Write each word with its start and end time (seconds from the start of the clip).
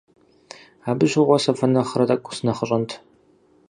Абы 0.89 1.05
щыгъуэ 1.11 1.37
сэ 1.43 1.51
фэ 1.57 1.67
нэхърэ 1.73 2.05
тӀэкӀу 2.09 2.35
сынэхъыщӀэнт. 2.37 2.91